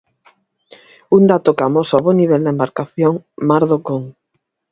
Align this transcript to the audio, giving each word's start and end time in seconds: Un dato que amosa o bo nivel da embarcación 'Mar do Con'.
Un 1.17 1.23
dato 1.31 1.55
que 1.57 1.65
amosa 1.67 1.99
o 1.99 2.03
bo 2.05 2.11
nivel 2.21 2.41
da 2.43 2.53
embarcación 2.55 3.13
'Mar 3.19 3.63
do 3.69 3.77
Con'. 3.87 4.05